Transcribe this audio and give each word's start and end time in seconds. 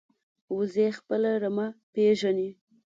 وزې 0.57 0.87
خپل 0.99 1.21
رمه 1.41 1.67
پېژني 1.93 2.49